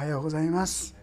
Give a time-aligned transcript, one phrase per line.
[0.00, 0.96] おはようございます。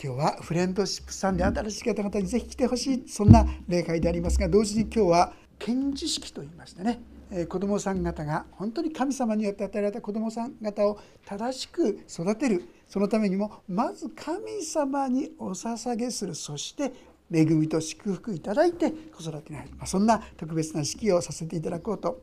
[0.00, 3.08] 今日はフレンドシップさんで新しい方々にぜひ来てほしい。
[3.08, 7.02] そんな礼拝でありますが同時に今日は献示式といいましてね。
[7.48, 12.68] 子どもさん方が本当に神様によって与えられた子どもさん方を正しく育てる。
[12.86, 16.36] そのためにもまず神様にお捧げする。
[16.36, 16.92] そして
[17.32, 22.22] 恵みと祝福いただいて子育てに入る、まあ、そんな特別な式をさせていただこうと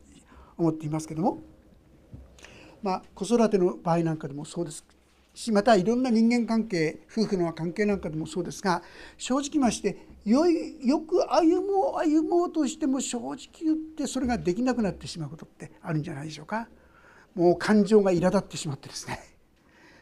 [0.57, 1.39] 思っていますけども、
[2.81, 4.85] まあ、子育ての場合なんかでもそうです。
[5.51, 8.81] またいろんな人間関係夫婦の関係なんかでもそうですが
[9.17, 16.67] 正直ましてよいよく歩もう歩もうとしても正直言ってそれができなくなってしまうことってあるんじゃないでしょうか。
[17.33, 19.19] もう感情が苛立ってしまってですね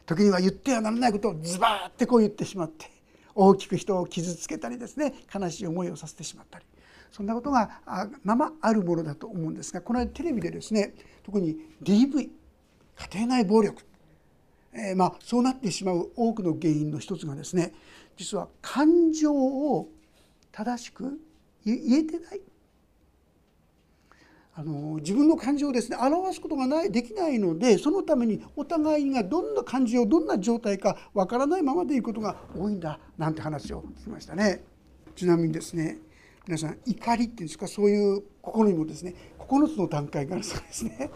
[0.04, 2.90] 時には言ってはならないことをズバーってこう言ってしまって
[3.34, 6.64] 大きく人を傷つけたりですね悲しい思いをさせてしまったり
[7.12, 7.80] そんなことが
[8.24, 12.28] ままあるものだと思うんですがこの間テレビでですね特に DV
[13.00, 13.82] 家庭内暴力、
[14.72, 17.72] えー、まあそうなってしまう多くの原因の一つがですね
[18.16, 19.88] 実は感情を
[20.52, 21.18] 正しく
[21.64, 22.40] 言えてない
[24.54, 34.62] あの自分の感情をですね表すことがないできないのでそのためにお互いがどんな感情どんな状態かわからないままでいくことが多いんだなんて話を聞きましたね。
[35.14, 35.98] ちなみにですね
[36.46, 41.10] 皆さん怒りっていうんですかそういう心にもですね9つの段階があるそうですね。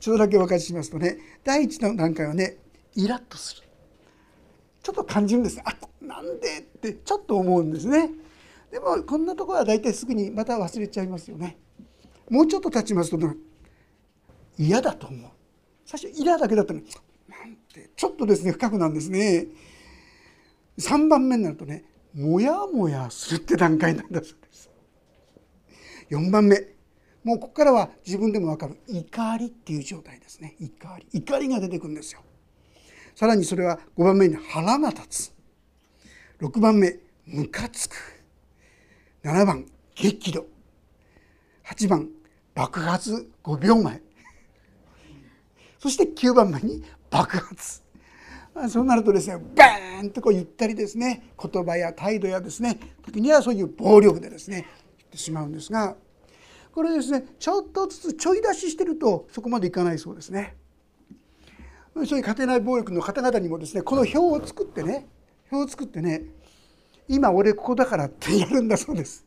[0.00, 2.58] ちょっとだけお分かりしますとね第一の段階はね
[2.94, 3.62] イラッとする。
[4.82, 8.10] ちょっと感じるんですあなんでってちょっと思うんですね。
[8.70, 11.58] でもこんなところは大体すぐにまた忘れちゃいますよね。
[12.30, 13.34] もうちょっと経ちますと
[14.58, 15.30] 嫌だと思う。
[15.84, 16.86] 最初イラだけだったのに
[17.28, 19.46] なんてちょっとですね深くなんですね。
[20.78, 24.70] 3番目になるとねもやもやするって段階なんだそうです。
[26.10, 26.75] 4番目。
[27.26, 28.76] もうここからは自分でも分かる。
[28.86, 30.54] 怒りっていう状態ですね。
[30.60, 31.08] 怒り。
[31.12, 32.20] 怒りが出てくるんですよ。
[33.16, 35.32] さらにそれは5番目に腹が立つ。
[36.40, 37.96] 6番目ムカつく。
[39.24, 40.46] 7番激怒。
[41.64, 42.08] 8番
[42.54, 44.00] 爆発5秒前。
[45.80, 47.82] そして9番目に爆発。
[48.68, 51.32] そうなるとですねバーンとこう言ったりですね。
[51.42, 52.78] 言葉や態度やですね。
[53.04, 54.64] 時にはそういう暴力でですね
[54.98, 55.96] 言ってしまうんですが
[56.76, 60.56] これですねちょっとずつちょい出ししてるとそこまでいかないそうですね。
[61.94, 65.06] そういう家庭内暴力の方々にもですねこの表を作ってね
[65.50, 66.24] 表を作ってね
[67.08, 69.24] 今俺ここだからってやるんだそうです。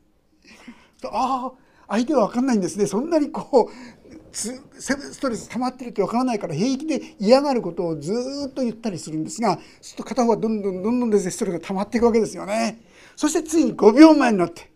[1.06, 1.54] ああ
[1.88, 8.14] 相手は分かんないんですねそんなにこうストレス溜まってるって分からないから平気で嫌がることをず
[8.48, 12.80] っと言ったりするんですがそうすると片方はどんどんどんどんですねストレスが溜まっていくわけですよね。
[13.16, 14.70] そしてついに5秒前になって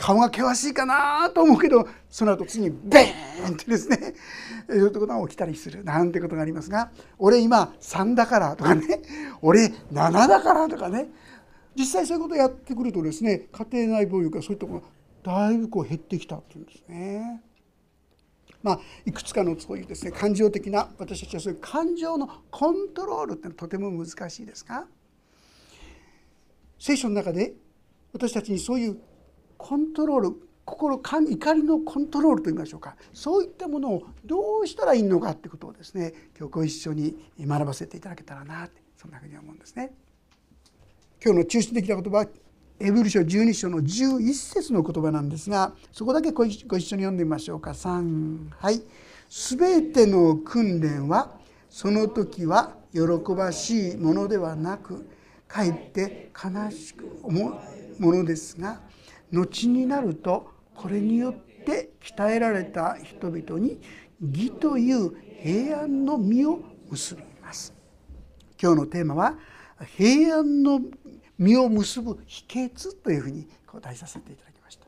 [0.00, 4.14] 顔が険しいかなと思うけどその後次にベーンってですね
[4.66, 9.02] そういうことが起きたりするなんてことがありますが俺今3だからとかね
[9.42, 11.10] 俺7だからとかね
[11.76, 14.80] 実際そういうことをやってくるとですね家庭内暴力がそういったこ
[15.24, 17.42] とがだいぶこう減ってきたっていうんですね。
[18.62, 24.86] まあ、いくつかのそういうですね感情的な私たちはそういう感情のコントロールってのはとても難しいですが
[26.78, 27.54] 聖書の中で
[28.12, 29.00] 私たちにそういう
[29.60, 32.96] コントロール心怒りのコントロールといいましょうか。
[33.12, 39.92] そういったものをどうしたらいいのかってことをですね今日ご一緒に学ばせていただけたらなってそんなふうに思うんですね。
[41.22, 42.26] 今日の中心的な言葉
[42.78, 47.72] エブル書12章の11節の言葉なんですがそこだけご一緒に読んでみましょうか。
[47.72, 48.82] 3はい
[49.28, 51.38] 「すべての訓練は
[51.68, 53.00] その時は喜
[53.34, 55.04] ばしいものではなく
[55.46, 58.80] かえって悲しく思うものですが
[59.32, 63.80] 後になるとこれによって鍛えられた人々に
[64.20, 66.60] 義という平安の実を
[66.90, 67.74] 結びます。
[68.60, 69.38] 今日のテーマは
[69.96, 70.80] 平安の
[71.38, 74.86] 実を結ぶ秘訣というふうに答えさせていただきました、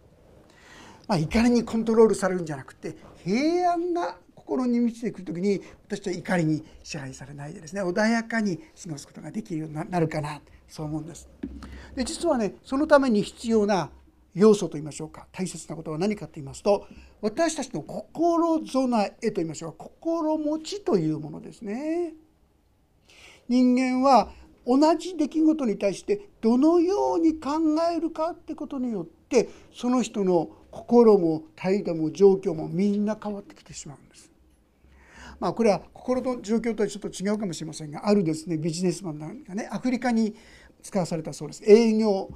[1.08, 11.28] まあ、怒りにコントロールされるんじゃなくて平安な心に満ちてくる時に私は怒りに支配されないでですね穏やかに過ごすことができるようになるかなそう思うんです。
[11.94, 13.90] で実はねそのために必要な
[14.34, 16.86] 要素と言いましょうか大切なことは何かと言いますと
[17.20, 22.14] 私たちの心備えと言いましょうか心持ちというものですね。
[23.48, 24.30] 人間は
[24.66, 27.50] 同じ出来事に対してどのように考
[27.92, 34.30] えるかってことによってその人の心も態度も状況もみんな変わってきてしまうんです。
[35.38, 40.34] まあこれは心の状況とはちょっと違うかもしれませんがあるですねビジネスマンがねアフリカに
[40.82, 41.64] 使わされたそうです。
[41.64, 42.30] 営業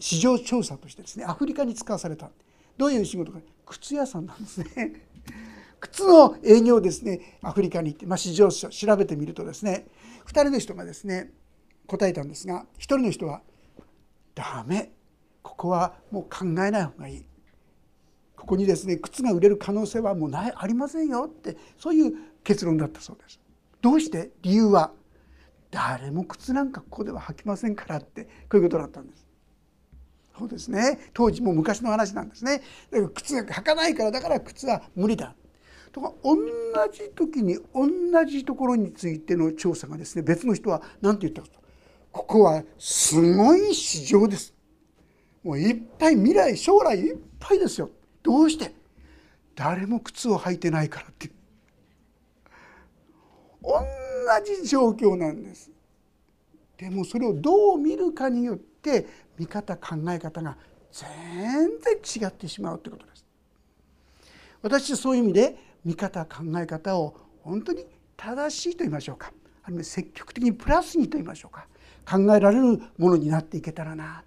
[0.00, 2.30] 市場調査としてですねアフリカに使わされた。
[2.76, 3.40] どういう仕事か。
[3.64, 5.02] 靴屋さんなんですね。
[5.80, 9.86] 靴の営業をですねアフリカに行って、まあ、市場調べてみるとですね
[10.26, 11.32] 2人の人がですね
[11.86, 13.42] 答えたんですが1人の人は
[14.34, 14.92] 「ダメ。
[15.42, 17.24] ここはもう考えない方がいい」
[18.36, 20.52] ここにですね靴が売れる可能性はもうない。
[20.54, 21.24] ありませんよ。
[21.28, 22.14] ってそういう
[22.44, 23.40] 結論だったそうです。
[23.80, 24.30] どうして？
[24.42, 24.92] 理由は
[25.70, 29.25] 誰も靴なんかここでは履きませんからってこういうことだったんです。
[30.38, 32.62] そうですね当時も昔の話なんですね。
[32.90, 35.34] だから靴が履かないからだから靴は無理だ。
[35.92, 36.36] とか同
[36.92, 41.60] じ時に同じところについての調査がですね別の人は何て言ったかと
[42.12, 44.54] ここはすごい市場です。
[45.42, 47.90] もういっぱい未来将来いっぱいですよ。
[48.22, 48.74] どうして？
[49.54, 51.30] 誰も靴を履いてないからって
[53.62, 53.72] 同
[54.44, 55.70] じ状況なんです
[56.76, 59.06] でもそれをどう見るかによって
[59.38, 60.56] 見方考え方が
[60.92, 63.24] 全然違ってしまうということです。
[64.62, 67.86] 私はそういう意味で見方考え方を本当に
[68.16, 69.32] 正しいと言いましょうか。
[69.62, 71.66] あるいは積極的にプラスにと言いましょうか。
[72.08, 74.22] 考えられるものになっていけたらな。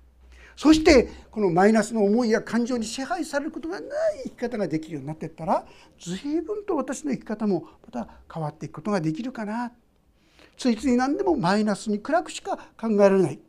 [0.56, 5.66] そしてこのマイナスの思いや感情に支配されることがない生き方ができるようになっていったら
[5.98, 9.72] 随分と私の生き方もまた変わっていくことができるかな。
[10.58, 13.40] ついつい何でもマイナスに暗くしか考えられない。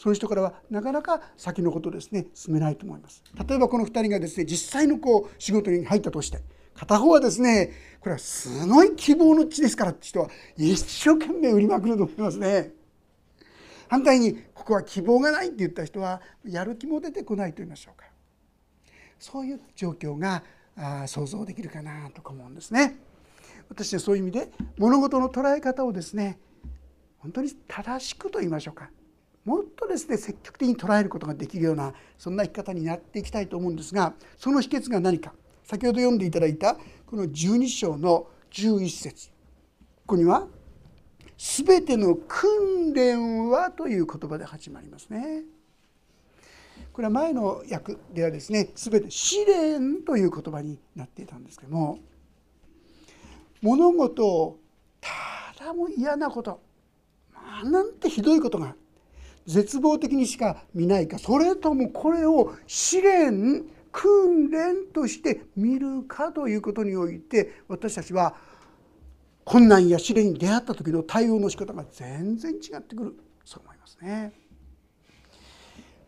[0.00, 3.22] その人からはなかなか先のことですね進めないと思います。
[3.46, 6.40] 例えばこの2人がですね実際のこう仕事に入ったとして
[6.74, 7.70] 片方はですね
[8.00, 12.72] これはすごい希望の地ですからって人は一生懸命売りまくると思いますね。
[13.88, 18.06] 反対にここは希望がないって言った人はやる気も出てこないと言いましょうか。
[19.18, 20.42] そういう状況が
[21.06, 22.96] 想像できるかなとか思うんですね。
[23.68, 26.38] 私はそういう意味で物事の捉え方をですね
[27.18, 28.88] 本当に正しくと言いましょうか。
[29.50, 35.32] もっとですね積極的に捉えることができるようなそんな生き方になっていきたいと思うんですがその秘訣が何か
[35.64, 39.30] 先ほど読んでいただいたこの12章の11節
[40.06, 40.46] ここには
[41.36, 45.42] 全ての訓練はという言葉で始まりますね。
[46.92, 51.98] これは前の訳ではですね全て試練という言葉になっていたんですけども
[53.62, 54.58] 物事を
[55.00, 56.60] ただも嫌なこと
[57.64, 58.74] なんてひどいことが
[59.46, 61.18] 絶望的にしか見ないか。
[61.18, 68.36] それともこれを試練訓練として見るかということにおいて私たちは
[69.44, 73.16] 困難や試練に出会った時の対応の仕方が全然違ってくる。
[73.44, 74.32] そう思いますね。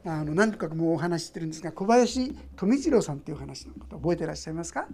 [0.05, 4.89] あの何とかもうお話ししてるんですが小林富次郎さんっていう話のこと覚えてらっしゃいますか、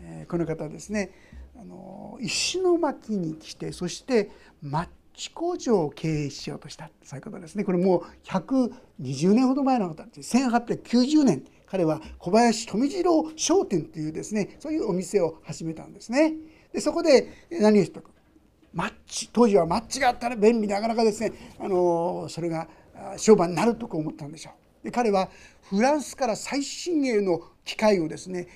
[0.00, 1.12] えー、この方ですね
[1.56, 4.30] あの石巻に来てそして
[5.16, 7.64] ッチ工場を経営しようとしたそういうことですね。
[7.64, 11.44] これもう120年ほど前のことです1890年。
[11.66, 16.34] 彼は小林富次郎商店というですねそういうお店を始めたんですね。
[16.72, 18.10] でそこで何をしたか。
[18.72, 19.30] マッチ。
[19.32, 22.68] 当時はマッチがあったら便利なかなかですねあのそれが
[23.16, 24.84] 商売になるとか思ったんでしょう。
[24.84, 25.28] で彼は
[25.62, 28.46] フランスから最新鋭の機械をですね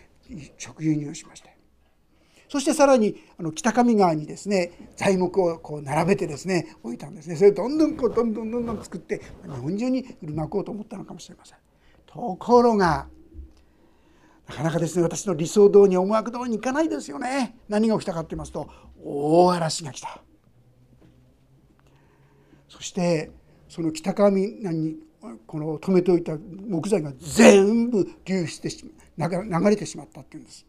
[0.65, 1.50] 直輸入しました。
[2.51, 7.37] そしてさらにあの北上川にですね材木をこう並べてですね置いたんですね。
[7.37, 11.59] それをどんどんこうどんどんどんどん作って日本中に売りまこうと思ったのかもしれません。
[12.07, 13.07] ところが
[14.49, 17.57] なかなかですね私の理想通りに思惑通りにいかないですよね。
[17.69, 18.69] 何が起きたかって言いますと
[19.05, 20.21] 大嵐が来た。
[22.69, 23.31] そして
[23.69, 24.97] その北上に
[25.47, 26.37] この止めておいた
[26.69, 30.67] 木材が全部流出して流れてしまったっていうんです。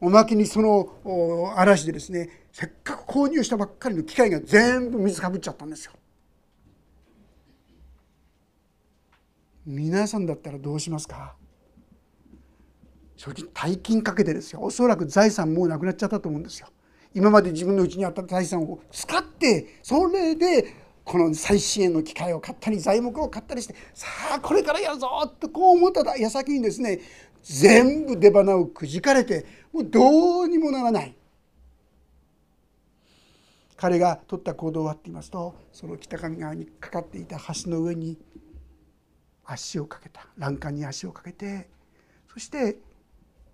[0.00, 5.92] おまけにその嵐でですねせっかく購入したばっかりの機械が全部水かぶっちゃったんですよ。
[9.66, 11.36] 皆さんだったらどうしますか？
[13.16, 14.62] 正直大金かけてですよ。
[14.62, 16.68] おそらく財産もうなくなっちゃったと思うんですよ。
[17.14, 27.00] 今まで自分のうちにあった財産を使ってそれでこの最新鋭の機械を買ったり材木を買ったりしてさあこれからやるぞとこう思った矢先にですね
[27.42, 31.16] 全部出花をくじかれてもうどうにもならない。
[33.76, 38.18] 彼が取った行動はって言いますとその北上川にかかっていた橋の上に
[39.42, 41.70] 足をかけた欄干に足をかけて
[42.30, 42.76] そして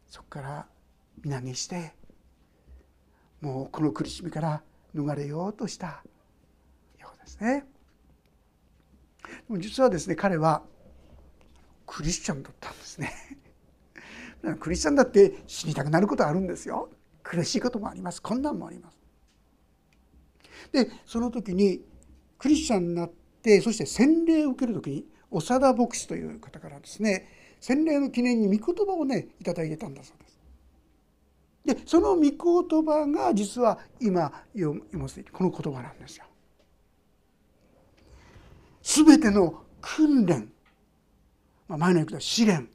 [0.08, 0.66] そこから
[1.22, 1.94] 身投げして
[3.40, 4.62] もうこの苦しみから
[4.96, 6.02] 逃れようとした
[6.98, 7.64] ようですね。
[9.22, 10.62] でも実はですね彼は
[11.86, 13.12] クリスチャンだったんですね。
[14.54, 16.88] クリスチャンだって死にたくなることあるんですよ。
[17.22, 18.98] 苦しいこともあります困難もあります。
[20.72, 21.80] でその時に
[22.38, 23.10] クリスチャンになっ
[23.42, 27.28] てそして洗礼を受ける時に長田牧師という方からですね
[27.60, 30.36] 洗礼の記念に御言葉をねいただいてたんだそうです。
[31.64, 36.24] でその御言葉が実は今読ませてこの言葉なんですよ。
[38.82, 40.48] 全ての訓練、
[41.66, 42.68] まあ、前の言うと試練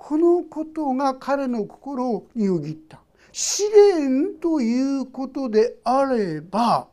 [0.00, 3.00] このことが彼の心によぎった
[3.32, 6.88] 試練ということであれば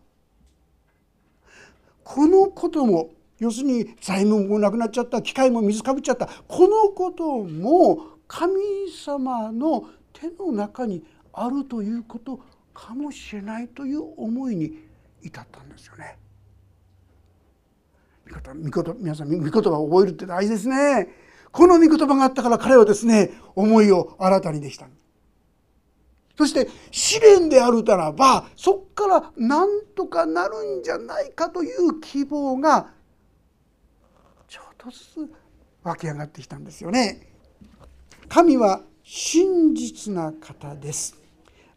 [2.04, 8.54] このことも要するに財務もなくなっちゃった機械も水かぶっちゃったこのことも神
[8.92, 12.42] 様の手の中にあるということ
[12.74, 14.80] かもしれないという思いに
[15.24, 16.18] 至ったんですよね。
[18.70, 21.27] 御言皆さん御言葉を覚えるって大事ですね。
[21.52, 24.88] この御言葉があったから彼はですね思いを新たにできた。
[26.38, 32.92] そして試練であるならばそこから何とかなるんじゃないかという希望が
[34.48, 35.32] ちょっとずつ
[35.84, 37.28] 湧き上がってきたんですよね。
[38.30, 41.16] 神は真実な方です。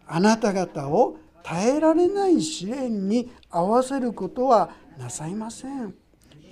[0.06, 5.94] あなた方を耐えられない試練に合わせることはなさいません。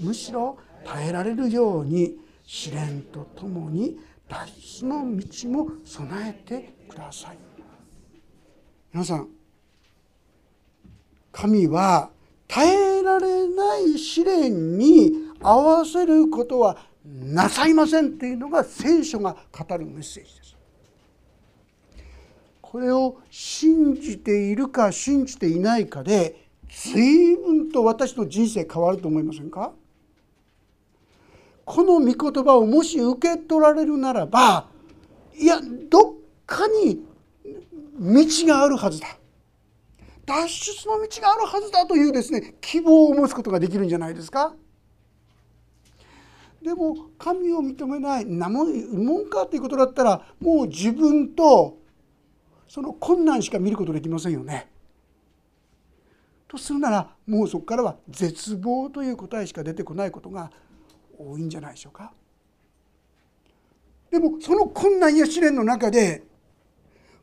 [0.00, 2.16] むしろ耐えられるように
[2.50, 4.46] 試練とともに脱
[4.80, 7.38] 出の道も備えてください。
[8.90, 9.28] 皆さん
[11.30, 12.10] 神は
[12.46, 15.12] 耐えられない試練に
[15.42, 20.56] 合わせることはなさいませんっていうのが聖書が語るメッセージです。
[22.62, 29.74] これを信じているか信じていないかで随分と私の人生変わると思いませんか？
[31.68, 34.68] この御言葉をもし受け取られるならば
[35.36, 35.60] いや
[35.90, 36.14] どっ
[36.46, 37.04] かに
[38.00, 39.18] 道があるはずだ
[40.24, 44.54] 脱出の道があるはずだというですね希望を持つことができるんじゃないですか
[46.62, 51.76] でも神を認めないなもんかということだったらもう自分と
[52.66, 54.68] その困難しか見ることできませんよね。
[56.48, 60.50] とするならもうそこからは絶望という答えしか出てこないことが
[61.18, 62.12] 多いんじゃないでしょうか。
[64.10, 66.22] でもその困難や試練の中で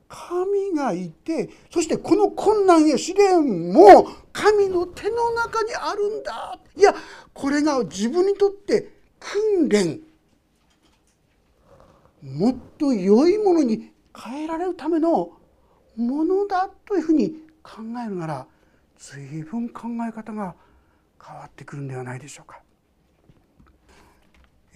[0.07, 6.93] 神がいてそしてこの困難や試練も神の手の中にあるんだいや
[7.33, 9.99] これが自分にとって訓練
[12.21, 15.31] もっと良いものに変えられるための
[15.95, 17.31] ものだというふうに
[17.63, 18.47] 考えるなら
[18.97, 20.55] 随分考え方が
[21.23, 22.61] 変わってくるんではないでしょうか。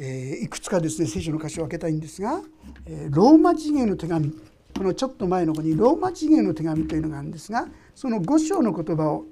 [0.01, 2.39] えー、いくつかですね聖書の箇所を開けたいんですが、
[2.86, 4.32] えー、ローマ人への手紙。
[4.77, 9.25] このちょっと前の子にローマ人への手紙というのがあるんですがその5章の言葉を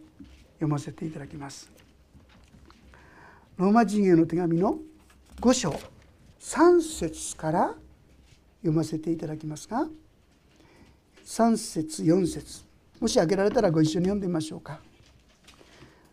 [0.56, 1.72] 読ませていただきます。
[3.56, 4.78] ローマ人への手紙の
[5.40, 5.80] 5章
[6.42, 7.76] 3節から
[8.60, 9.88] 読ませていただきますが
[11.26, 12.66] 3節4節。
[13.00, 14.82] もし開けられたらご一緒に読んでみましょうか。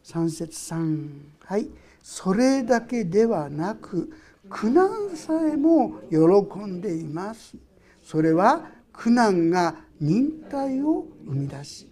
[0.05, 1.09] 3節3
[1.41, 1.69] はい。
[2.05, 4.13] それだけではなく
[4.49, 7.57] 苦難さえも喜んでいます。
[8.03, 11.91] それは苦難が忍耐を生み出し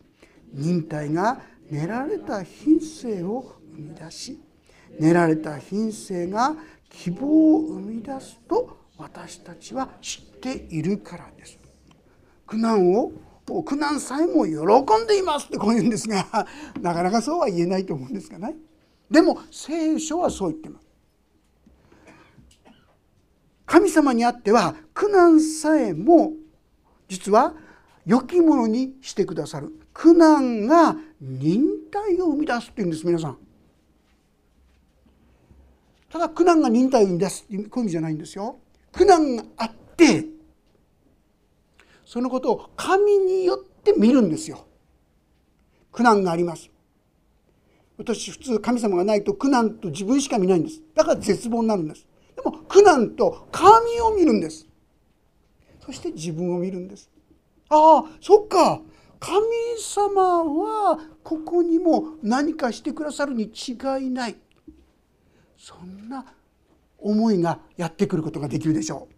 [0.52, 1.40] 忍耐が
[1.70, 4.40] 練られた品性を生み出し
[4.98, 6.54] 練られた品性が
[6.90, 11.58] 希望を生み出すと私たちは知っているからです。
[12.46, 13.12] 苦難を
[13.64, 16.46] 苦難さえも喜んでいますってこう言うんですが
[16.80, 18.54] なかなかそうは言えないと思うんですがね。
[19.10, 20.81] でも聖書はそう言ってます。
[23.66, 26.32] 神様にあっては苦難さえも
[27.08, 27.54] 実は
[28.04, 29.72] 良きものにしてくださる。
[29.92, 33.38] 苦難が忍耐を生み出すっていうんです皆さん。
[36.10, 38.58] ただ苦難が忍耐を生み出すっていう意味じゃないんですよ。
[38.92, 40.24] 苦難があって
[42.04, 44.66] そのことを神によって見るんですよ。
[45.92, 46.70] 苦難があります。
[47.98, 50.82] 私普通神様がないと苦難と自分しか見ないんです。
[50.94, 52.06] だから絶望になるんです。
[52.44, 54.66] も苦難と神を見るんです。
[55.84, 57.10] そして自分を見るんです。
[57.68, 58.80] ああそっか。
[59.18, 59.36] 神
[59.80, 64.36] 様はここにも何かしてくださるに違いない。
[65.56, 66.26] そんな
[66.98, 69.14] 思いがやってくることができるでしょう。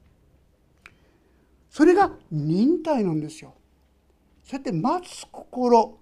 [1.71, 3.55] それが忍耐なんですよ。
[4.43, 5.99] そうやって待つ心。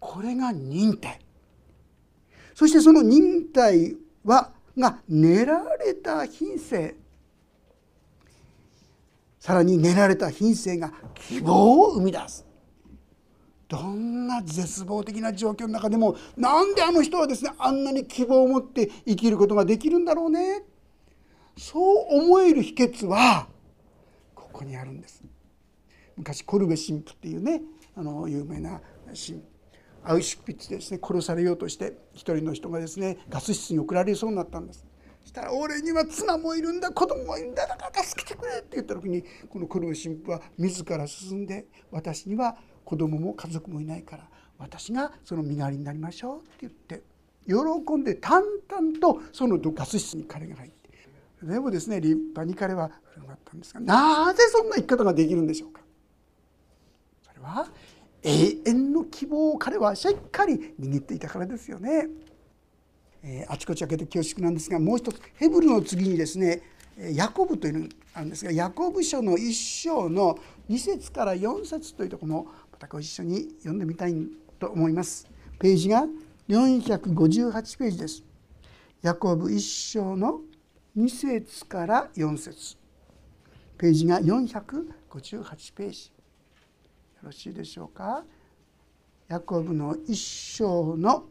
[0.00, 1.20] これが忍耐。
[2.54, 3.94] そしてその忍耐
[4.24, 6.96] はが練られた品性。
[9.38, 12.46] さらに練られた品性が希望を生み出す。
[13.68, 20.62] どんな絶望的な状況の中でもなんであの人はですねあんなに希望を持って生きることができるんだろうね。
[21.56, 23.46] そう思える秘訣は
[24.34, 25.22] ここにあるんです。
[26.16, 27.62] 昔コルベ神父っていうね
[27.96, 29.42] あの有名な神
[30.04, 34.84] アウシュピッツですね殺されようとして一人の人がですねガス室に送られそうになったんです。
[35.22, 47.02] そしたら「俺には妻もいるんだ子供もいるんだだから助けてくれ」って言った時にこのコルベ神父は自ら進んで「私には子供も家族もいないから私がその身代わりになりましょう」って言って
[47.46, 50.84] 喜んで淡々とそのガス室に彼が入って
[51.42, 55.80] でもですね立派に彼は振る舞ったんですがなぜそんな生き方ができるんでしょうか。
[57.22, 57.66] それは
[58.24, 62.08] 永遠の希望を彼はしっかり握っていたからですよね。
[63.22, 66.62] えー、あちこち開けて恐縮なんですがもう一つヘブルの次にですね
[67.12, 70.38] ヤコブというのがあるんですがヤコブ書の一章の
[70.68, 74.14] 2節から4節というところもまたご一緒に読んでみたい
[74.58, 75.26] と思います。
[75.58, 76.06] ページが
[76.48, 78.22] 458ページです。
[79.02, 80.40] ヤコブ一章の
[80.96, 82.76] 2節から4節
[83.76, 86.13] ページが458ページ
[87.24, 88.22] ろしいでしょうか？
[89.28, 91.24] ヤコブの一章の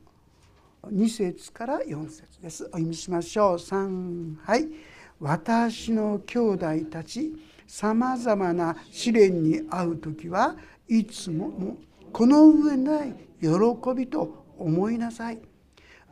[0.91, 2.63] 2節から4節です。
[2.65, 3.55] お読みしましょう。
[3.55, 4.67] 3はい。
[5.19, 7.33] 私の兄弟たち
[7.67, 10.57] さまざまな試練に遭う時は
[10.89, 11.77] いつも
[12.11, 13.47] この上ない喜
[13.95, 15.39] びと思いなさい。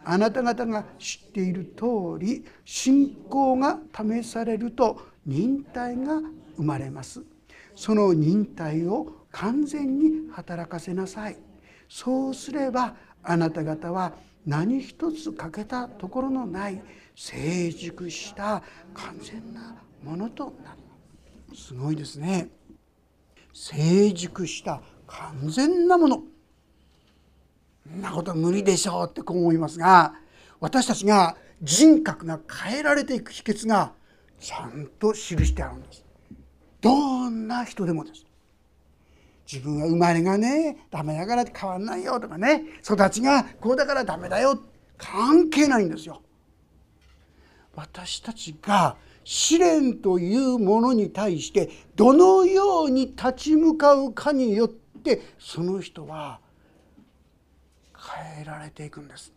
[0.03, 6.21] あなた方が知っている通り信仰が試されると忍耐が
[6.55, 7.21] 生まれます。
[7.75, 11.37] その忍耐を完全に働かせなさい。
[11.89, 14.13] そうすればあなた方は
[14.45, 16.81] 何一つ欠けたところのない
[17.15, 21.55] 成熟した完全なものとなる。
[21.55, 22.49] すごいですね。
[23.53, 26.23] 成熟した完全なもの。
[27.83, 30.13] そんなこと無理でしょうってこう思いますが
[30.59, 33.91] 私たちが人格が変えられていく秘訣が
[34.39, 36.05] ちゃんと記してあるんです。
[36.79, 38.25] どんな人でもです。
[39.51, 44.61] 自分は生まれがねダメだから変わんないよとかね育ちがこうだからダメだよ
[44.97, 46.21] 関係ないんですよ。
[47.75, 56.39] 私たちが試練というものに対してどのように立ち向かうかによってその人は
[57.93, 59.33] 変えられていくんです。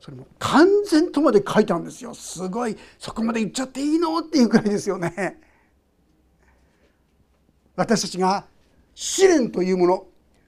[0.00, 4.18] それも完全とまで書いたんですよすごいそこまで言っちゃっていいの？
[4.18, 5.38] っていうくらいですよね。
[7.76, 8.46] 私たちが
[9.00, 10.06] 試練というもの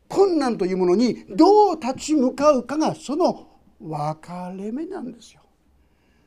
[0.08, 3.46] 困難というものにどう立ち向かうかがその
[3.80, 5.40] 分かれ目なんですよ。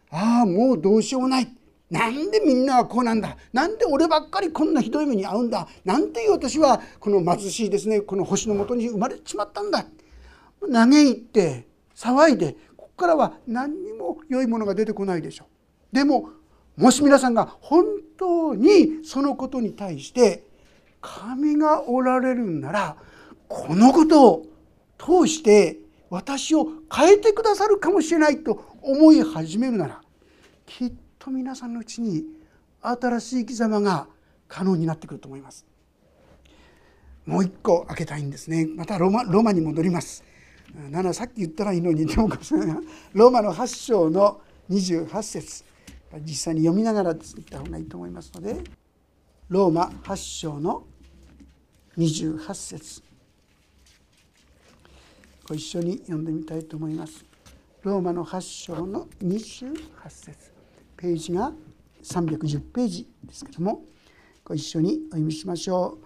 [0.09, 1.55] ああもうどうしようもない。
[1.91, 9.85] なんでみんなはこうなんだなんで俺ばっかりこんなひどい目に遭うんだなんていう私はこの貧しいですねこの星のもとに生まれてしまったんだ
[10.73, 15.45] 嘆いて騒いでここからは何にも良いものが出てこないでしょ
[15.93, 15.95] う。
[15.95, 16.29] でも
[16.75, 17.85] もし皆さんが本
[18.17, 20.54] 当にそのことに対して
[21.05, 22.95] 神がおられるんなら
[23.47, 24.45] このことを
[24.97, 25.77] 通して
[26.09, 30.01] 私を変えてくださるかもしれないと思い始めるなら
[30.65, 32.23] きっと皆さんのうちに
[32.81, 34.07] 新しい生き様が
[34.47, 35.65] 可能になってくると思います。
[37.25, 38.67] もう一個開けたいんですね。
[38.75, 40.23] またロマロマに戻ります。
[40.91, 42.29] 7さっき言ったらいいのにでも。
[43.13, 45.63] ローマの8章の28節
[46.21, 48.61] 実際に読みながら言った方がいいと思いますので
[49.49, 50.83] ローマ8章の
[51.97, 53.01] 28節
[55.47, 57.23] ご一緒に読んでみたいと思います。
[57.83, 59.75] ローマの8章の28
[60.09, 60.51] 節
[60.97, 61.53] ページが
[62.03, 63.83] 310ページですけども
[64.43, 65.99] ご一緒にお読みしましょ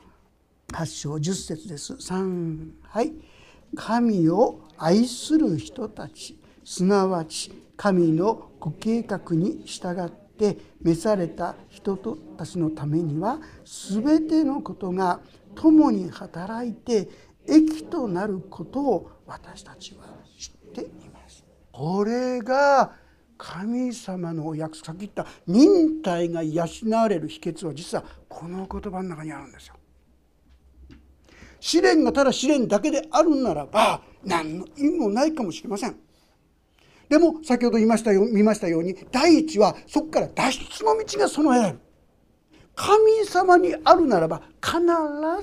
[0.70, 0.74] う。
[0.74, 1.94] 8章10節です。
[1.94, 3.14] 3はい
[3.76, 11.98] 神を愛する人たちすなわち神のご計画に従って召された人
[12.38, 13.40] たちのためには
[13.94, 15.22] 全てのことが
[15.56, 17.10] 共に働いて
[17.48, 20.06] 益となることを私たちは
[20.38, 22.94] 知っていますこれが
[23.40, 29.76] 神様のお約束言った忍耐が養われる秘訣は実はこの言葉の中にあるんですよ。
[31.62, 35.96] 試練がただ試練だけであるならば何の意味もないかもしれません。
[37.08, 41.80] でも先ほど言いましたよ見ましたように第一はそこから脱出の道が備えられる。
[42.80, 44.80] 神様にあるならば必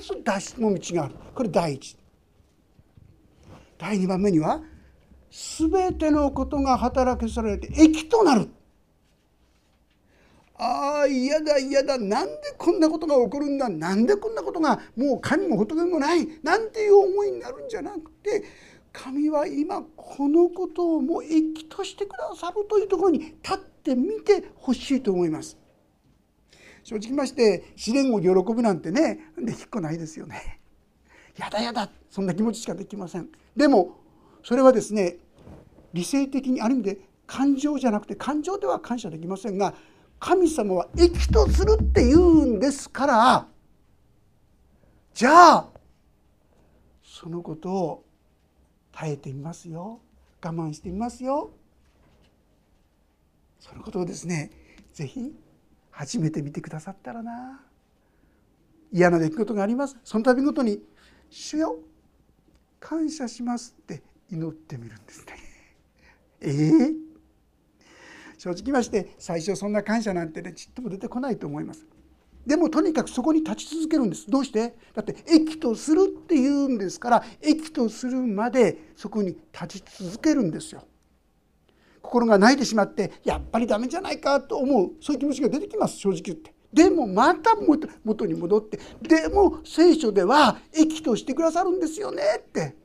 [0.01, 1.15] ず脱出の道がある。
[1.35, 1.95] これ第一。
[3.77, 4.59] 第2番目には
[5.29, 8.49] 全てのことが働きされて益となる。
[10.55, 11.99] ああ嫌だ嫌だ。
[11.99, 13.69] なんでこんなことが起こるんだ。
[13.69, 16.27] なんでこんなことがもう神も仏もない。
[16.41, 18.45] なんていう思いになるんじゃなくて
[18.91, 25.55] 神は今このことをもう益としてくださるというところに立ってみてほしいと思います。
[26.87, 30.61] 正直まして試練を喜ぶなんてねで引っこないですよね。
[31.35, 33.27] やだやだそんな気持ちしかできません。
[33.57, 33.97] でも
[34.41, 35.17] それはですね
[35.91, 39.73] 理性的にある意味で感情じゃなくて感情では感謝できませんが
[40.17, 43.47] 神様は益とするって言うんですから
[45.13, 45.69] じゃあ
[47.03, 48.05] そのことを
[48.93, 49.99] 耐えてみますよ
[50.41, 51.51] 我慢してみますよ
[53.59, 54.51] そのことをですね
[54.93, 55.33] 是非
[55.97, 57.59] 初めて見てくださったらな
[58.93, 60.79] 嫌な出来事がありますその度ごとに
[61.31, 61.79] 「主よ
[62.79, 65.33] 感謝します」って祈ってみるんですね。
[66.41, 66.95] えー、
[68.37, 71.87] 正直まして最初そんな感謝なんてねちっとも出てこないと思います。
[72.45, 74.77] でもとにかくそこに立ち続けるんですどうして？
[74.93, 80.87] だって益とするっていうんですから益とするまでそこに立ち続けるんですよ。
[82.07, 86.53] 心が泣いてしまってやっぱりダメじゃないかと思うそういう気持ちが出てきます正直言って。
[86.73, 87.55] でもまた
[88.03, 92.75] 元に戻ってでも聖書では益としてくださるんですよねって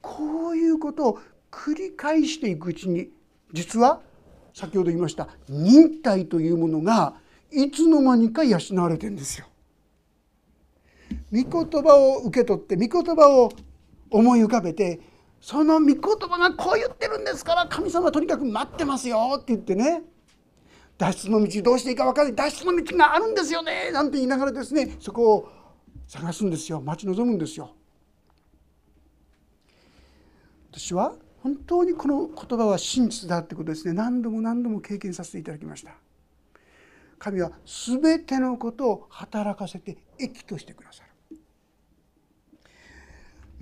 [0.00, 1.18] こういうことを
[1.50, 3.08] 繰り返していくうちに
[3.52, 4.00] 実は
[4.52, 7.14] 先ほど言いました忍耐というものが
[7.50, 9.46] いつの間にか養われてんですよ。
[11.30, 13.52] 御言葉を受け取って御言葉を
[14.10, 15.00] 思い浮かべて
[15.42, 20.04] その御言葉がこう言ってるんですから神様とにかく待ってますよって言ってね。
[20.96, 22.36] 脱出の道どうしていいか分からない。
[22.36, 23.90] 脱出の道があるんですよね。
[23.90, 25.48] なんて言いながらですねそこを
[26.06, 26.80] 探すんですよ。
[26.80, 27.74] 待ち望むんですよ。
[30.70, 33.94] 私は本当にこの言葉は真実だってことですね。
[33.94, 35.90] 何度も何度も経験させていただきました。
[37.18, 37.50] 神は
[37.90, 41.11] 全てのことを働かせて益としてくださる。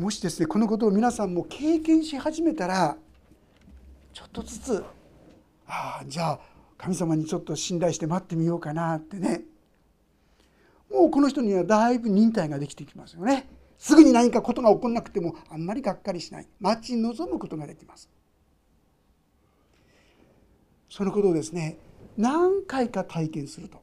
[0.00, 2.96] もしですねこのことを皆さんも経験し始めたら
[4.14, 4.84] ちょっとずつ
[5.66, 6.40] ああじゃあ
[6.78, 9.42] 神様にちょっと信頼して待ってみようかなってね。
[10.90, 13.46] もうこの人にはだいぶ忍耐ができてきますよね。
[13.76, 16.48] すぐに何かことが起こらなくてもあんまりがっかりしない。
[16.58, 18.08] 待ち望むことができます。
[20.88, 21.76] そのことをですね
[22.16, 23.82] 何回か体験すると。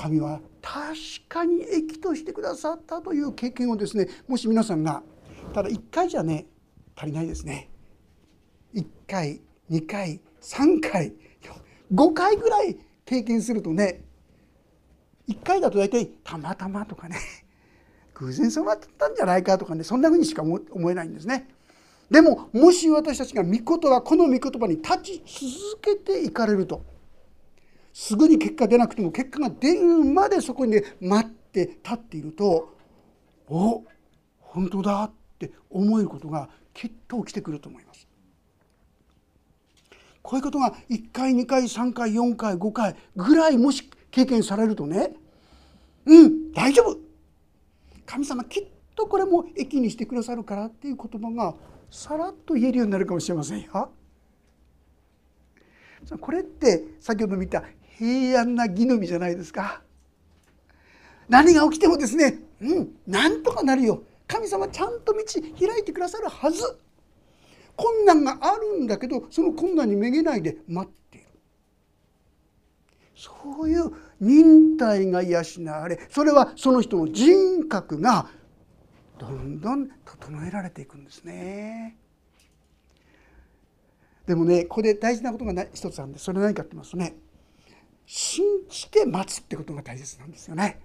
[0.00, 0.94] 神は確
[1.28, 5.02] かに益としてくださったという経験をですねもし皆さんが
[5.52, 6.46] ただ1回じゃね
[6.96, 7.68] 足りないですね
[8.74, 11.12] 1回2回3回
[11.92, 14.02] 5回ぐらい経験するとね
[15.28, 17.18] 1回だと大体たまたまとかね
[18.14, 21.48] 偶然そうなったんじゃないかとかねそんなふうにしか思えないんですね。
[22.10, 26.84] でももし私たちが御言葉この御言葉に立ち続けていかれると
[28.00, 32.74] すぐに結果出なくても結果が出るまでそこにね待って立っていると
[33.46, 33.84] お
[34.40, 38.08] 本当だって思えることがきっと起きてくると思います。
[40.22, 45.12] こういうことが1回2回3回4回5回ぐらいもし経験されるとね
[46.06, 46.98] うん大丈夫
[48.06, 51.54] 神様きっとこれも益にしてくださるからっていう言葉が
[51.90, 53.90] さらっと言えるようになるかもしれませんよ。
[56.18, 57.62] これって先ほど見た
[58.00, 59.82] 平安な義の実じゃないですか。
[61.28, 66.62] 何が起きてもですねうんなんとかなるよ神様ちゃんと道開いてくださるはず
[67.76, 71.26] 困難があるんだけどその困難にめげないで待っている
[73.14, 73.30] そ
[73.62, 78.26] ういう忍耐が養われそれはその人の人格が
[79.18, 81.98] どんどん整えられていくんですね。
[84.26, 87.14] でもねここで大事なことが一つあるんでそれ何かって言いますとね
[88.06, 90.80] 信じて待つってことが大切なんですよね。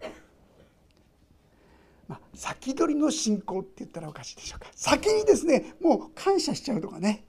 [2.08, 7.25] まあ、先取りの信仰って言ったらおかしいでしょうか先にですねもう感謝しちゃうとかね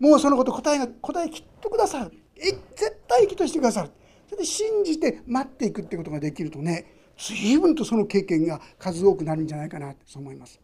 [0.00, 3.90] もうそのこと答えが答えきっとくださるえ絶対きっとしてくださる
[4.26, 10.60] それで信じて待っていくってことができるとね随分とその経験が数多くなるんじゃないかなとそう思います。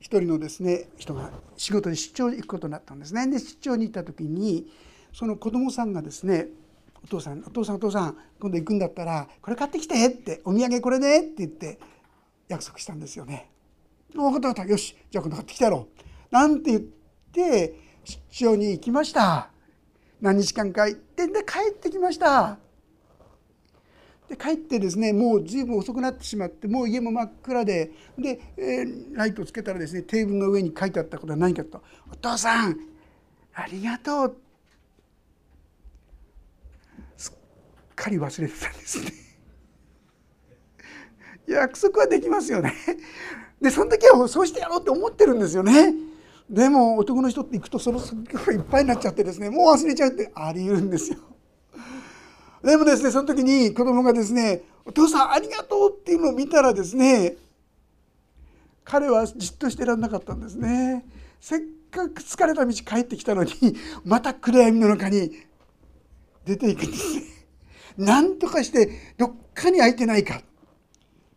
[0.00, 3.26] 一人のですね人が仕事で出張に行くことになったんですね。
[3.28, 4.66] で出張に行った時に
[5.12, 6.48] その子供さんがですね
[7.02, 11.78] 「お父さんお父さんお父さん今度行くんだったらこれ買ってきて」って「お土産これね」って言って
[12.48, 13.50] 約束したんですよね。
[14.12, 15.88] 分かった分かったよしじゃあ今度買ってきてやろ
[16.30, 16.34] う。
[16.34, 16.82] なんて言っ
[17.32, 19.50] て出張に行きました。
[20.20, 22.58] 何日間か行ってで帰ってきました。
[24.30, 32.78] で帰ってですねもう随分遅くなってしまってもう家も真っ暗でで、えー、ライトをつけたらですねテーブルの上に書いてあったことは何かと「お父さん
[33.54, 34.36] ありがとう」
[37.18, 37.34] すっ
[38.00, 39.12] かり忘れてたんですね。
[41.46, 42.74] 約束はできますよね。
[43.60, 45.94] でその時はそうしてやろうって思ってるんですよね。
[46.48, 51.18] でも男の人って行くとその先がいっぱいになっちゃってですねもう忘れちゃうってあり得るんですよ。
[52.64, 57.36] でもですねその時に子供がですね「お父さんありがとう」っていうのを見たらですね
[58.84, 61.04] 彼はじっとしてらんなかったんですね。
[61.40, 61.60] せっ
[61.90, 63.52] かく疲れた道帰ってきたのに
[64.04, 65.30] また暗闇の中に
[66.44, 67.39] 出ていくんですね。
[67.96, 70.42] なんとかしてどっかに空いてないか。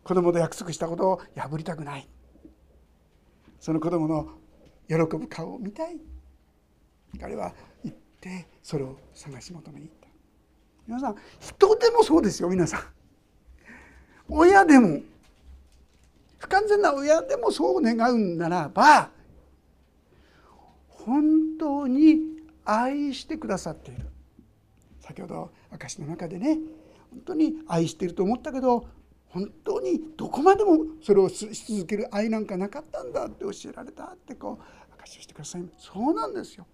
[0.02, 2.08] 子供と約束したことを破りたくない。
[3.58, 4.28] その子供の
[4.88, 5.96] 喜ぶ顔を見たい。
[7.20, 10.08] 彼は行ってそれを探し求めに行った。
[10.86, 12.80] 皆さん人でもそうですよ皆さん。
[14.28, 15.00] 親でも。
[16.38, 19.08] 不完全な親でもそう願うならば
[20.88, 22.18] 本当に
[22.66, 24.06] 愛してくださっている。
[25.00, 26.58] 先ほど証の中でね
[27.10, 28.86] 本当に愛してると思ったけど
[29.28, 36.66] 本当にどこまでもそれをし続ける愛なんかなかったんだって教えられたってこう証しをしてくださいそうなんですよ。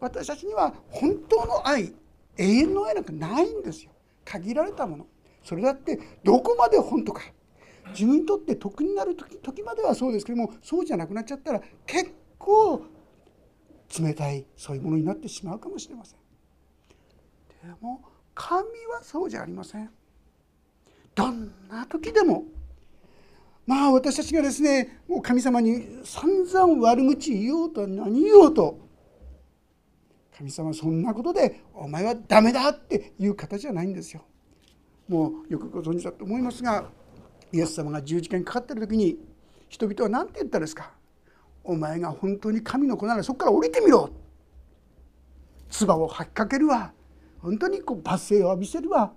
[0.00, 1.92] 私たちには本当の愛
[2.36, 3.92] 永遠の愛なんかないんですよ。
[4.24, 5.06] 限られたもの。
[5.44, 7.22] それだってどこまで本当か。
[7.92, 12.84] 自分にとって得になる時時まではそうですけどもそうじゃなくなっちゃったら結構
[13.98, 16.19] 冷たいそういうものになってしまうかもしれません。
[17.62, 18.02] でも
[18.34, 19.90] 神はそうじゃありません。
[21.14, 22.44] どんな時でも。
[23.66, 28.78] まあ私たちがですねもう神様に散々悪口言おうと何言おうと。
[30.36, 34.24] 神様そんなことでお前はダメだっていう方じゃないんですよ。
[35.06, 36.88] もうよくご存知だと思いますが
[37.52, 39.18] イエス様が十字架にかかってる時に
[39.68, 40.92] 人々は何て言ったんですか。
[41.62, 44.08] お前が本当に神の子ならそこから降りてみろ。
[45.68, 46.92] 唾を吐きかけるわ。
[47.42, 49.12] 本当にこう罵声を浴びせるわ。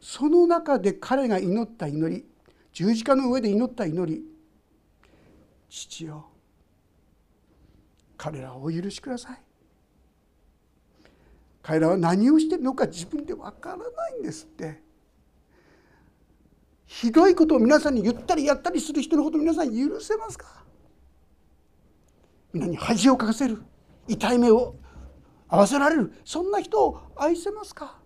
[0.00, 2.24] その中で彼が祈った祈り
[2.72, 4.24] 十字架の上で祈った祈り。
[5.68, 6.26] 父よ
[8.16, 9.40] 彼らをお許しください。
[11.62, 14.80] 彼らは何をしてるのか自分でわからないんですって。
[16.86, 20.62] ひどいことを皆さんに言ったりやったりする人のこと皆さん許せますか？
[22.52, 23.62] 皆に恥をかかせる。
[24.06, 24.76] 痛い目を
[25.48, 26.12] 合わせられる。
[26.24, 27.98] そんな人を愛せますか？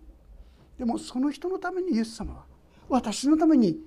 [0.77, 2.45] でもその人のためにイエス様は
[2.89, 3.79] 私のために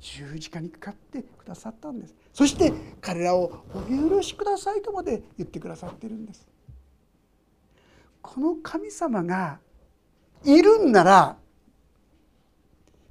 [0.00, 2.14] 十字架にかかってくださったんです。
[2.32, 6.46] そして彼らをお許しくださいとまで言ってくださっているんです。
[8.20, 9.58] この神様が
[10.44, 11.36] いるんなら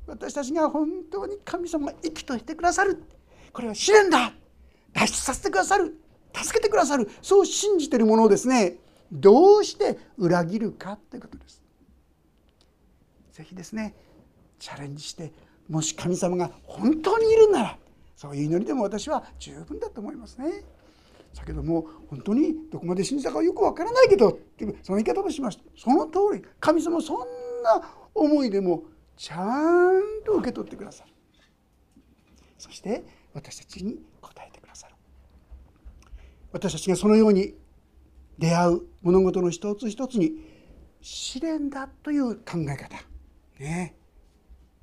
[0.07, 3.03] 私たちが本当に神様が生きとしてくださる。
[3.53, 4.33] これは試練だ。
[4.93, 5.97] 脱出させてくださる。
[6.33, 7.09] 助けてくださる。
[7.21, 8.75] そう信じてるものをですね
[9.11, 11.61] どうして裏切るかということです。
[13.33, 13.95] ぜひですね
[14.59, 15.31] チャレンジして
[15.69, 17.77] もし神様が本当にいるなら
[18.15, 20.63] そういう祈りでも私は十分だと思いますね。
[21.35, 27.17] だけども本当にどこまで信じたかよくわからないけどっていうその言い方もしましたその通り神様そん
[27.63, 27.81] な
[28.13, 28.83] 思いでも
[29.15, 31.11] ちゃんと受け取ってくださる
[32.57, 34.95] そして私たちに答えてくださる
[36.51, 37.55] 私たちがそのように
[38.41, 40.31] 出会う物事の一つ一つに
[40.99, 42.97] 試練だという考え方。
[43.59, 43.95] ね。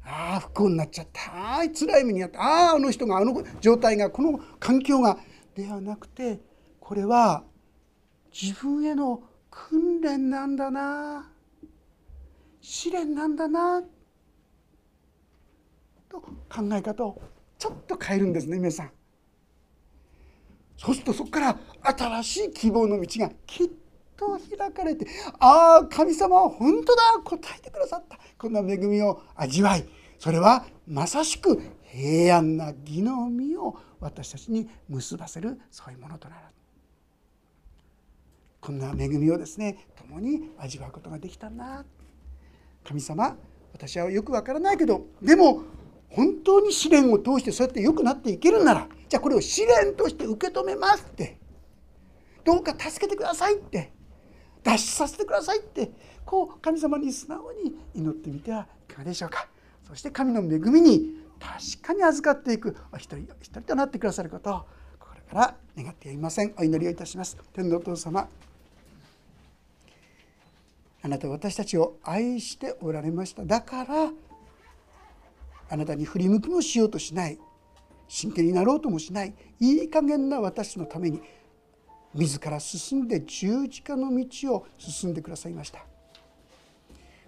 [0.05, 1.21] ああ不幸になっちゃった。
[1.33, 2.41] ああ辛い目にあった。
[2.41, 5.19] あああの人があの状態がこの環境が
[5.57, 6.39] ではなくて
[6.79, 7.43] これは
[8.33, 11.29] 自分への訓練なんだな。
[12.61, 13.83] 試練なんだな。
[16.09, 16.31] と考
[16.73, 17.21] え方を
[17.59, 18.91] ちょっと変えるんですね皆さん。
[20.79, 23.69] そうするとそこから新しい希望の道がきっ
[24.17, 25.07] と開かれて
[25.39, 28.19] ああ神様は本当だ答えてくださった。
[28.39, 29.85] こんな恵みを味わい
[30.19, 36.43] それはまさしく平安な義の実を私たちに結ばせるそういうものとなる。
[38.61, 41.85] こんな恵みをですね共に味わうことができたな
[42.85, 43.37] 神様
[43.73, 45.63] 私はよくわからないけどでも
[46.11, 51.39] 本当に試練を通してそうやって良くなっていけるならじゃあこれを試練として受け止めますって。
[52.45, 53.93] どうか助けてくださいって。
[54.63, 55.91] 脱出させてくださいって。
[56.25, 59.49] こう神様に素直に祈ってみてはいかがでしょうか。
[59.87, 62.77] そして神の恵みに確かに預かっていく。
[62.93, 64.61] お一人お一人となってくださることを
[64.99, 66.55] 心から願っていません。
[66.59, 67.37] お祈りをいたします。
[67.53, 68.29] 天のお父様。
[71.01, 73.45] あなた私たちを愛しておられました。
[73.45, 74.11] だから
[75.71, 77.39] あなたに振り向きもしようとしない。
[78.09, 79.35] 真剣になろうともしない。
[79.61, 81.21] いい加減な私のために。
[82.15, 85.85] 自ら進んで十字架の道を進んでくださいました。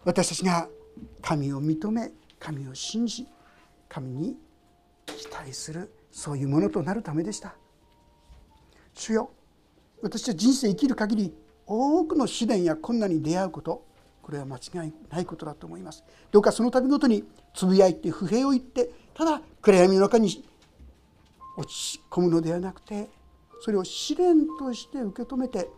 [0.05, 0.69] 私たちが
[1.21, 3.27] 神を認め神を信じ
[3.89, 4.37] 神に
[5.07, 5.93] 期待する。
[6.11, 7.55] そういうものとなるためでした。
[8.95, 9.31] 主よ
[10.03, 11.35] 私は人生生きる限り
[11.67, 13.87] 多くの試練や困難に出会うこと。
[14.31, 16.05] これは間違いないことだと思います。
[16.31, 20.49] どうかその度ごとにつぶやいて不平を言ってただ暗闇の中に
[21.57, 23.09] 落ち込むのではなくて
[23.61, 25.69] それを試練として受け止めて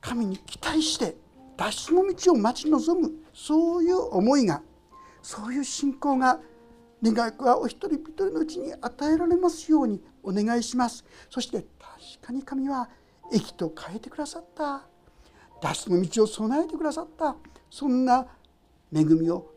[0.00, 1.14] 神に期待して
[1.58, 4.62] 脱出の道を待ち望むそういう思いが
[5.20, 6.40] そういう信仰が
[7.02, 11.04] 願いはお一人一人のうちに与えられますようにお願いします。
[11.28, 12.88] そして確かに神は
[13.30, 14.86] 益と変えてくださった。
[15.60, 17.36] 脱出の道を備えてくださった。
[17.74, 18.24] そんな
[18.94, 19.50] 恵みを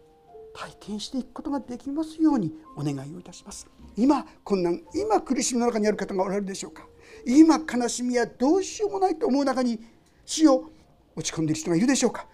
[0.52, 3.68] 体験していくことができますようにお願いをいたします。
[3.96, 6.88] 今困難今苦しみの中にある方がおられるでしょうか？
[7.28, 9.80] 今悲しみやどうしようもないと思う中に
[10.26, 10.72] 死を
[11.16, 12.26] 落ち込んでいる人がいるでしょうか？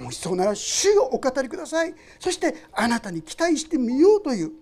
[0.00, 1.94] もしそうなら主をお語りください。
[2.18, 4.52] そしてあなたに期待してみようという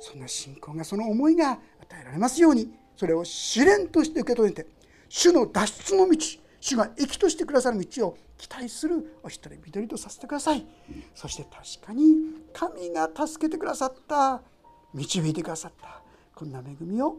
[0.00, 1.58] そんな信仰がその思いが与
[2.02, 4.66] えられますようにそれを試練として受け止めて
[5.08, 6.18] 主の脱出の道
[6.60, 10.66] 主が益としてくださる道を期待するお一人一人とさせてください。
[11.14, 12.16] そして確かに
[12.52, 14.42] 神が助けてくださった
[14.94, 16.02] 導いてくださった
[16.34, 17.16] こんな恵みを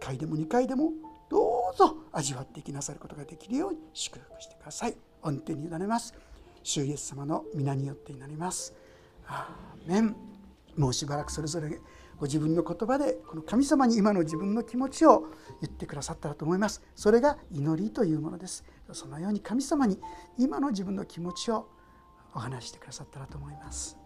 [0.00, 0.92] 1回でも2回でも
[1.28, 4.96] どうぞ味わっていきなさることができるように祝福してください。
[5.22, 6.14] 御手に委ねます。
[6.62, 8.74] 主イエス様の皆によってになります。
[9.26, 10.16] アーメン。
[10.76, 11.80] もうしばらくそれぞれ
[12.22, 15.26] ご自分の言葉でこの神様に今の自分の気持ちを
[15.60, 16.80] 言ってくださったらと思います。
[16.94, 18.64] それが祈りというものです。
[18.92, 19.98] そのように神様に
[20.38, 21.66] 今の自分の気持ちを
[22.32, 24.01] お話してくださったらと思います。